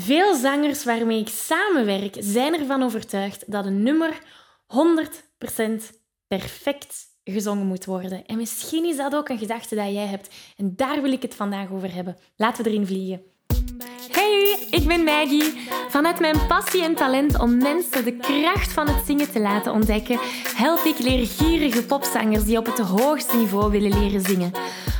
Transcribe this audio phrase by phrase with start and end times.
[0.00, 4.18] Veel zangers waarmee ik samenwerk zijn ervan overtuigd dat een nummer
[4.66, 5.96] 100%
[6.28, 8.26] perfect gezongen moet worden.
[8.26, 10.34] En misschien is dat ook een gedachte dat jij hebt.
[10.56, 12.16] En daar wil ik het vandaag over hebben.
[12.36, 13.22] Laten we erin vliegen.
[14.10, 15.68] Hey, ik ben Maggie.
[15.88, 20.18] Vanuit mijn passie en talent om mensen de kracht van het zingen te laten ontdekken,
[20.56, 24.52] help ik leergierige popzangers die op het hoogste niveau willen leren zingen.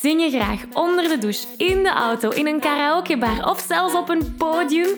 [0.00, 4.08] Zing je graag onder de douche, in de auto, in een karaokebar of zelfs op
[4.08, 4.88] een podium?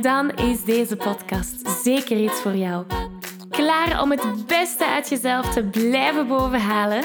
[0.00, 2.84] Dan is deze podcast zeker iets voor jou.
[3.50, 7.04] Klaar om het beste uit jezelf te blijven bovenhalen?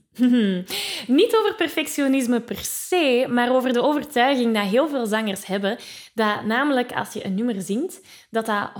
[1.07, 5.77] Niet over perfectionisme per se, maar over de overtuiging dat heel veel zangers hebben,
[6.13, 8.71] dat namelijk als je een nummer zingt, dat dat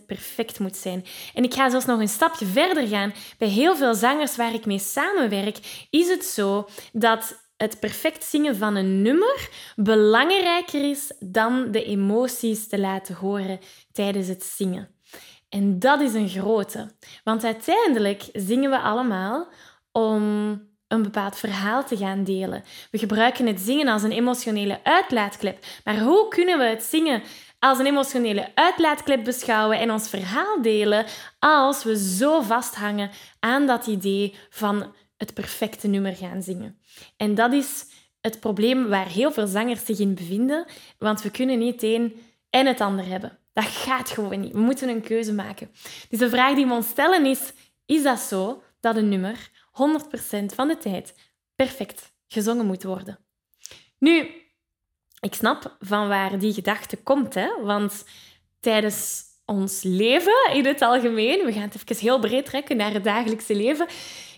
[0.00, 1.04] 100% perfect moet zijn.
[1.34, 3.12] En ik ga zelfs nog een stapje verder gaan.
[3.38, 8.56] Bij heel veel zangers waar ik mee samenwerk, is het zo dat het perfect zingen
[8.56, 13.58] van een nummer belangrijker is dan de emoties te laten horen
[13.92, 14.88] tijdens het zingen.
[15.48, 16.90] En dat is een grote.
[17.24, 19.48] Want uiteindelijk zingen we allemaal
[19.98, 20.22] om
[20.88, 22.64] een bepaald verhaal te gaan delen.
[22.90, 25.64] We gebruiken het zingen als een emotionele uitlaatklep.
[25.84, 27.22] Maar hoe kunnen we het zingen
[27.58, 31.06] als een emotionele uitlaatklep beschouwen en ons verhaal delen
[31.38, 36.78] als we zo vasthangen aan dat idee van het perfecte nummer gaan zingen?
[37.16, 37.84] En dat is
[38.20, 40.66] het probleem waar heel veel zangers zich in bevinden,
[40.98, 42.20] want we kunnen niet een
[42.50, 43.38] en het ander hebben.
[43.52, 44.52] Dat gaat gewoon niet.
[44.52, 45.70] We moeten een keuze maken.
[46.08, 47.52] Dus de vraag die we ons stellen is:
[47.86, 51.14] is dat zo dat een nummer 100% van de tijd
[51.54, 53.18] perfect gezongen moet worden?
[53.98, 54.30] Nu,
[55.20, 57.62] ik snap van waar die gedachte komt, hè?
[57.62, 58.04] want
[58.60, 63.04] tijdens ons leven in het algemeen, we gaan het even heel breed trekken naar het
[63.04, 63.86] dagelijkse leven,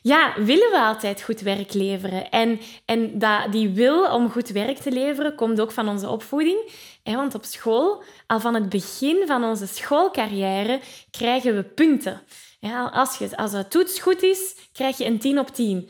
[0.03, 2.31] ja, willen we altijd goed werk leveren.
[2.31, 6.71] En, en dat, die wil om goed werk te leveren komt ook van onze opvoeding.
[7.03, 10.81] Want op school, al van het begin van onze schoolcarrière,
[11.11, 12.23] krijgen we punten.
[12.61, 15.89] Ja, als, je, als het toets goed is, krijg je een 10 op 10.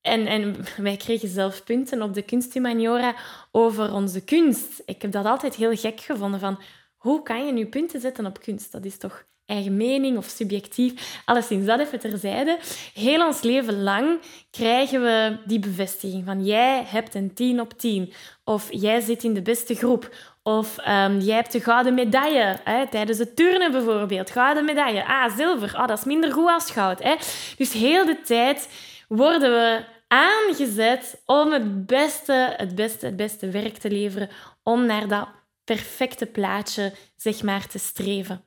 [0.00, 3.16] En, en wij kregen zelf punten op de kunsthumaniora
[3.50, 4.82] over onze kunst.
[4.86, 6.40] Ik heb dat altijd heel gek gevonden.
[6.40, 6.62] Van,
[6.96, 8.72] hoe kan je nu punten zetten op kunst?
[8.72, 11.20] Dat is toch eigen mening of subjectief.
[11.24, 12.58] Alleszins, dat even terzijde.
[12.94, 18.12] Heel ons leven lang krijgen we die bevestiging van jij hebt een 10 op 10.
[18.44, 20.14] Of jij zit in de beste groep.
[20.42, 24.30] Of um, jij hebt de gouden medaille hè, tijdens het turnen bijvoorbeeld.
[24.30, 25.06] Gouden medaille.
[25.06, 25.74] Ah, zilver.
[25.76, 27.02] Ah, dat is minder goed als goud.
[27.02, 27.14] Hè.
[27.56, 28.68] Dus heel de tijd
[29.08, 34.28] worden we aangezet om het beste, het beste, het beste werk te leveren.
[34.62, 35.28] Om naar dat
[35.64, 38.44] perfecte plaatje, zeg maar, te streven.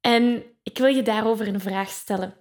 [0.00, 2.34] En ik wil je daarover een vraag stellen.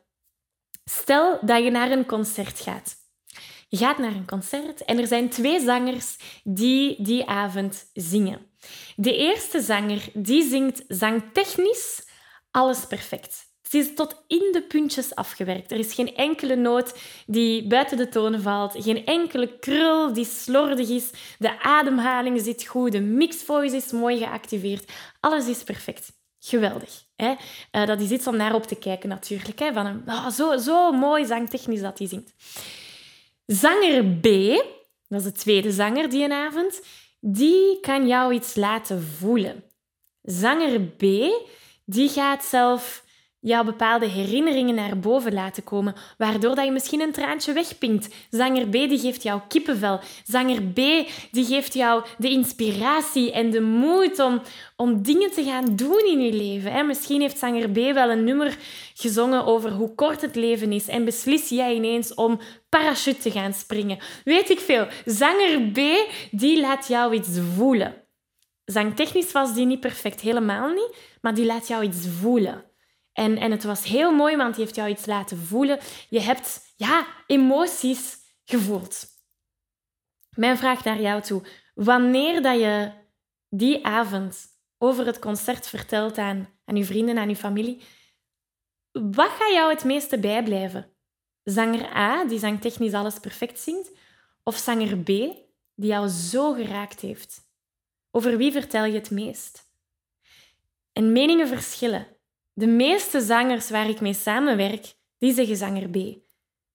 [0.86, 2.96] Stel dat je naar een concert gaat.
[3.70, 8.46] Je gaat naar een concert en er zijn twee zangers die die avond zingen.
[8.96, 12.08] De eerste zanger die zingt zangtechnisch
[12.52, 13.46] alles perfect.
[13.70, 15.72] Ze is tot in de puntjes afgewerkt.
[15.72, 20.90] Er is geen enkele noot die buiten de tonen valt, geen enkele krul die slordig
[20.90, 21.12] is.
[21.40, 24.92] De ademhaling zit goed, de mixvoice is mooi geactiveerd.
[25.20, 26.17] Alles is perfect.
[26.40, 27.06] Geweldig.
[27.16, 27.36] Hè?
[27.72, 29.60] Uh, dat is iets om naar op te kijken natuurlijk.
[29.60, 29.74] Hè?
[29.74, 32.34] Van een, oh, zo, zo mooi zangtechnisch dat hij zingt.
[33.46, 34.24] Zanger B,
[35.08, 36.82] dat is de tweede zanger die een avond,
[37.20, 39.64] die kan jou iets laten voelen.
[40.22, 41.02] Zanger B,
[41.86, 43.06] die gaat zelf
[43.40, 48.16] jouw bepaalde herinneringen naar boven laten komen, waardoor dat je misschien een traantje wegpinkt.
[48.30, 50.00] Zanger B geeft jou kippenvel.
[50.24, 50.76] Zanger B
[51.32, 54.42] die geeft jou de inspiratie en de moed om,
[54.76, 56.86] om dingen te gaan doen in je leven.
[56.86, 58.58] Misschien heeft zanger B wel een nummer
[58.94, 62.40] gezongen over hoe kort het leven is en beslis jij ineens om
[62.70, 63.98] parachute te gaan springen.
[64.24, 64.88] Weet ik veel.
[65.06, 65.80] Zanger B
[66.32, 67.96] die laat jou iets voelen.
[68.66, 72.67] Zangtechnisch was die niet perfect, helemaal niet, maar die laat jou iets voelen.
[73.18, 75.80] En, en het was heel mooi, want die heeft jou iets laten voelen.
[76.10, 79.06] Je hebt ja, emoties gevoeld.
[80.36, 81.44] Mijn vraag naar jou toe.
[81.74, 82.92] Wanneer dat je
[83.50, 84.46] die avond
[84.78, 87.82] over het concert vertelt aan, aan je vrienden, aan je familie,
[88.92, 90.94] wat gaat jou het meeste bijblijven?
[91.44, 93.92] Zanger A, die zangtechnisch alles perfect zingt,
[94.44, 97.50] of zanger B, die jou zo geraakt heeft?
[98.12, 99.72] Over wie vertel je het meest?
[100.94, 102.17] En meningen verschillen.
[102.58, 105.96] De meeste zangers waar ik mee samenwerk, die zeggen zanger B.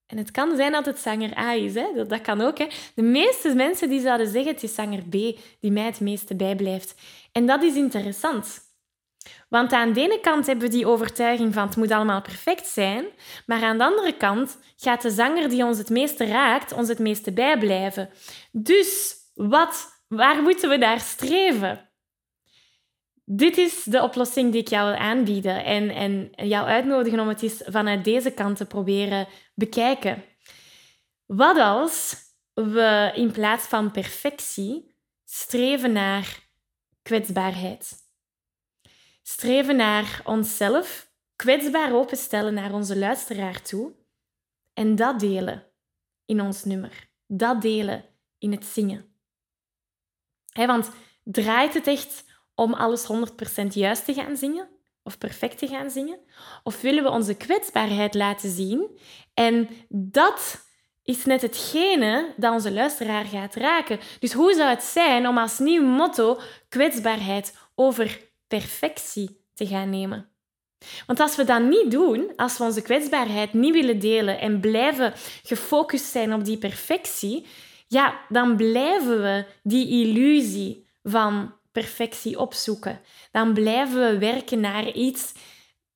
[0.07, 2.05] En het kan zijn dat het zanger A is, hè?
[2.07, 2.59] Dat, kan ook.
[2.59, 2.67] Hè?
[2.95, 5.11] De meeste mensen die zouden zeggen het is zanger B
[5.61, 6.95] die mij het meeste bijblijft.
[7.33, 8.61] En dat is interessant.
[9.49, 13.05] Want aan de ene kant hebben we die overtuiging van het moet allemaal perfect zijn,
[13.47, 16.99] maar aan de andere kant gaat de zanger die ons het meeste raakt, ons het
[16.99, 18.11] meeste bijblijven.
[18.53, 21.92] Dus wat, waar moeten we daar streven?
[23.35, 27.43] Dit is de oplossing die ik jou wil aanbieden en, en jou uitnodigen om het
[27.43, 30.25] eens vanuit deze kant te proberen bekijken.
[31.27, 32.17] Wat als
[32.55, 36.49] we in plaats van perfectie streven naar
[37.03, 37.93] kwetsbaarheid?
[39.23, 43.95] Streven naar onszelf, kwetsbaar openstellen naar onze luisteraar toe
[44.73, 45.67] en dat delen
[46.25, 47.11] in ons nummer.
[47.27, 48.05] Dat delen
[48.39, 49.15] in het zingen.
[50.53, 50.91] want
[51.23, 53.07] draait het echt om alles
[53.63, 54.69] 100% juist te gaan zingen
[55.03, 56.19] of perfect te gaan zingen?
[56.63, 58.99] Of willen we onze kwetsbaarheid laten zien?
[59.35, 60.65] En dat
[61.03, 64.01] is net hetgene dat onze luisteraar gaat raken.
[64.19, 70.31] Dus hoe zou het zijn om als nieuw motto kwetsbaarheid over perfectie te gaan nemen?
[71.07, 75.13] Want als we dat niet doen, als we onze kwetsbaarheid niet willen delen en blijven
[75.43, 77.47] gefocust zijn op die perfectie,
[77.87, 83.01] ja, dan blijven we die illusie van perfectie opzoeken.
[83.31, 85.33] Dan blijven we werken naar iets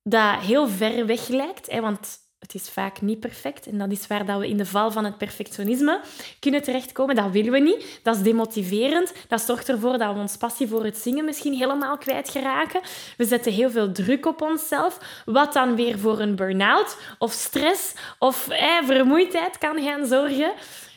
[0.03, 3.65] dat heel ver weg lijkt, hè, want het is vaak niet perfect.
[3.65, 6.01] En dat is waar dat we in de val van het perfectionisme
[6.39, 7.15] kunnen terechtkomen.
[7.15, 7.99] Dat willen we niet.
[8.03, 9.13] Dat is demotiverend.
[9.27, 12.81] Dat zorgt ervoor dat we ons passie voor het zingen misschien helemaal kwijtgeraken.
[13.17, 17.93] We zetten heel veel druk op onszelf, wat dan weer voor een burn-out of stress
[18.19, 18.47] of
[18.83, 20.53] vermoeidheid kan gaan zorgen.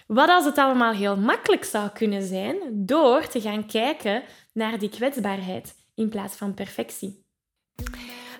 [0.06, 4.88] Wat als het allemaal heel makkelijk zou kunnen zijn door te gaan kijken naar die
[4.88, 7.25] kwetsbaarheid in plaats van perfectie.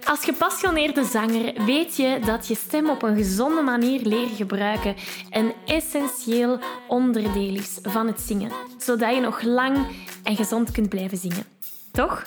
[0.05, 4.95] Als gepassioneerde zanger weet je dat je stem op een gezonde manier leren gebruiken
[5.31, 6.59] een essentieel
[6.89, 9.87] onderdeel is van het zingen, zodat je nog lang
[10.23, 11.45] en gezond kunt blijven zingen.
[11.93, 12.23] Toch?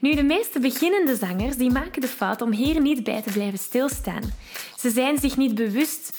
[0.00, 3.58] Nu, de meeste beginnende zangers die maken de fout om hier niet bij te blijven
[3.58, 4.32] stilstaan.
[4.76, 6.18] Ze zijn zich niet bewust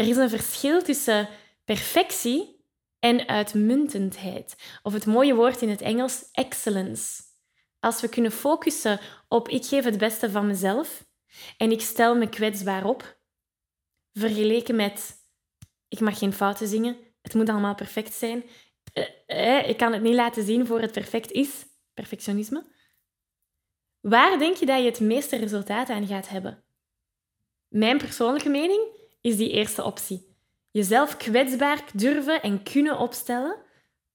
[0.00, 1.28] Er is een verschil tussen
[1.64, 2.64] perfectie
[2.98, 4.56] en uitmuntendheid.
[4.82, 7.22] Of het mooie woord in het Engels, excellence.
[7.80, 11.06] Als we kunnen focussen op ik geef het beste van mezelf
[11.56, 13.20] en ik stel me kwetsbaar op,
[14.12, 15.16] vergeleken met
[15.88, 18.44] ik mag geen fouten zingen, het moet allemaal perfect zijn,
[18.92, 22.64] eh, eh, ik kan het niet laten zien voor het perfect is, perfectionisme.
[24.00, 26.64] Waar denk je dat je het meeste resultaat aan gaat hebben?
[27.68, 30.28] Mijn persoonlijke mening is die eerste optie.
[30.70, 33.56] Jezelf kwetsbaar durven en kunnen opstellen,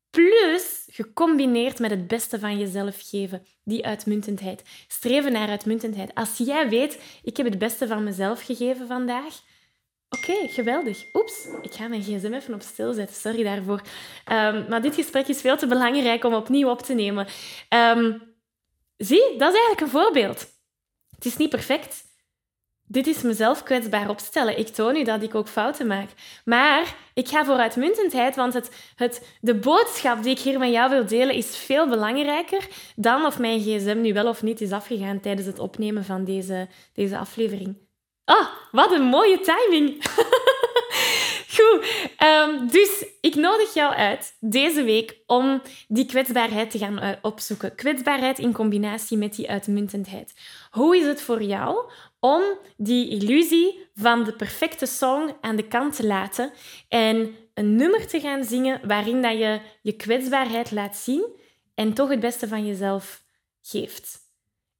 [0.10, 4.62] plus gecombineerd met het beste van jezelf geven, die uitmuntendheid.
[4.88, 6.16] Streven naar uitmuntendheid.
[6.16, 9.42] Als jij weet, ik heb het beste van mezelf gegeven vandaag,
[10.10, 11.06] Oké, geweldig.
[11.14, 13.16] Oeps, ik ga mijn gsm even op stil zetten.
[13.16, 13.82] Sorry daarvoor.
[14.32, 17.28] Um, maar dit gesprek is veel te belangrijk om opnieuw op te nemen.
[17.70, 18.36] Um,
[18.98, 20.54] zie, dat is eigenlijk een voorbeeld.
[21.16, 22.05] Het is niet perfect,
[22.88, 24.60] dit is mezelf kwetsbaar opstellen.
[24.60, 26.10] Ik toon u dat ik ook fouten maak.
[26.46, 30.90] Maar ik ga voor uitmuntendheid, want het, het, de boodschap die ik hier met jou
[30.90, 35.20] wil delen is veel belangrijker dan of mijn gsm nu wel of niet is afgegaan
[35.20, 37.78] tijdens het opnemen van deze, deze aflevering.
[38.26, 39.98] Oh, wat een mooie timing!
[41.56, 47.10] Goed, um, dus ik nodig jou uit deze week om die kwetsbaarheid te gaan uh,
[47.22, 47.76] opzoeken.
[47.76, 50.34] Kwetsbaarheid in combinatie met die uitmuntendheid.
[50.72, 51.92] Hoe is het voor jou
[52.26, 52.44] om
[52.78, 56.52] die illusie van de perfecte song aan de kant te laten
[56.88, 61.26] en een nummer te gaan zingen waarin dat je je kwetsbaarheid laat zien
[61.76, 63.24] en toch het beste van jezelf
[63.62, 64.18] geeft?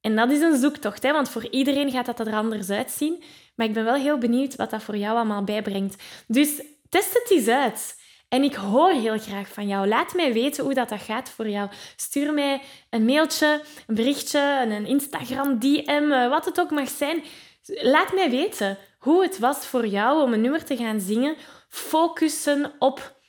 [0.00, 1.12] En dat is een zoektocht, hè?
[1.12, 3.22] want voor iedereen gaat dat er anders uitzien.
[3.54, 6.02] Maar ik ben wel heel benieuwd wat dat voor jou allemaal bijbrengt.
[6.26, 8.00] Dus test het eens uit.
[8.36, 9.88] En ik hoor heel graag van jou.
[9.88, 11.70] Laat mij weten hoe dat, dat gaat voor jou.
[11.96, 17.22] Stuur mij een mailtje, een berichtje, een Instagram, DM, eh, wat het ook mag zijn.
[17.66, 21.36] Laat mij weten hoe het was voor jou om een nummer te gaan zingen.
[21.68, 23.20] Focussen op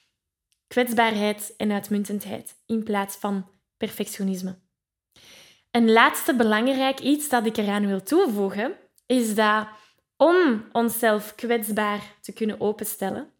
[0.67, 4.59] kwetsbaarheid en uitmuntendheid in plaats van perfectionisme.
[5.71, 9.67] Een laatste belangrijk iets dat ik eraan wil toevoegen is dat
[10.17, 13.35] om onszelf kwetsbaar te kunnen openstellen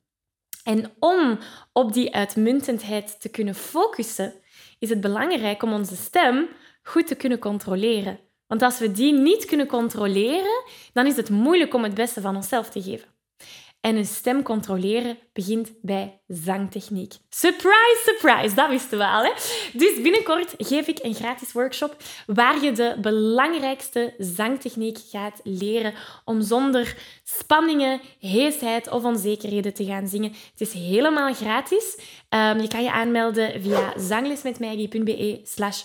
[0.68, 1.40] en om
[1.74, 4.34] op die uitmuntendheid te kunnen focussen,
[4.80, 6.48] is het belangrijk om onze stem
[6.84, 8.20] goed te kunnen controleren.
[8.48, 12.36] Want als we die niet kunnen controleren, dan is het moeilijk om het beste van
[12.36, 13.17] onszelf te geven.
[13.88, 17.14] En een stem controleren begint bij zangtechniek.
[17.30, 19.24] Surprise, surprise, dat wisten we al.
[19.24, 19.32] Hè?
[19.74, 25.94] Dus binnenkort geef ik een gratis workshop waar je de belangrijkste zangtechniek gaat leren
[26.26, 30.32] om zonder spanningen, heesheid of onzekerheden te gaan zingen.
[30.52, 31.98] Het is helemaal gratis.
[32.30, 35.84] Um, je kan je aanmelden via zanglesmetmaggie.be slash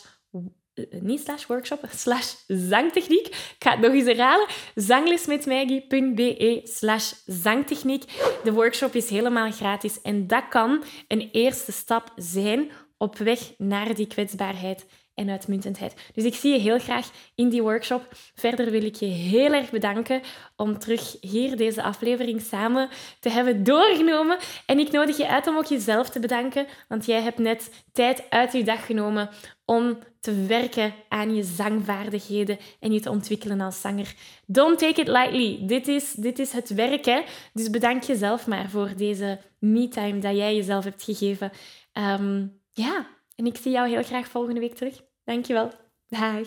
[0.90, 3.26] niet slash workshop, slash zangtechniek.
[3.26, 4.46] Ik ga het nog eens herhalen.
[4.74, 8.04] zanglesmetmaggie.be slash zangtechniek.
[8.44, 13.94] De workshop is helemaal gratis en dat kan een eerste stap zijn op weg naar
[13.94, 15.94] die kwetsbaarheid en uitmuntendheid.
[16.14, 18.08] Dus ik zie je heel graag in die workshop.
[18.34, 20.20] Verder wil ik je heel erg bedanken
[20.56, 22.88] om terug hier deze aflevering samen
[23.20, 24.38] te hebben doorgenomen.
[24.66, 28.30] En ik nodig je uit om ook jezelf te bedanken, want jij hebt net tijd
[28.30, 29.30] uit je dag genomen
[29.64, 34.14] om te werken aan je zangvaardigheden en je te ontwikkelen als zanger.
[34.46, 35.58] Don't take it lightly.
[35.66, 37.24] Dit is, dit is het werk.
[37.52, 41.50] Dus bedank jezelf maar voor deze me-time dat jij jezelf hebt gegeven.
[41.92, 45.00] Ehm, ja, en ik zie jou heel graag volgende week terug.
[45.24, 45.70] Dankjewel.
[46.08, 46.40] Dag.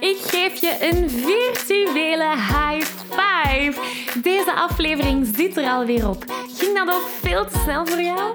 [0.00, 3.80] Ik geef je een virtuele high five.
[4.22, 6.24] Deze aflevering zit er alweer op.
[6.56, 8.34] Ging dat ook veel te snel voor jou?